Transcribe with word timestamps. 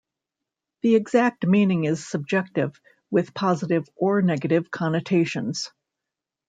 The 0.81 0.95
exact 0.95 1.45
meaning 1.45 1.83
is 1.83 2.07
subjective, 2.09 2.81
with 3.11 3.35
positive 3.35 3.87
or 3.95 4.23
negative 4.23 4.71
connotations. 4.71 5.69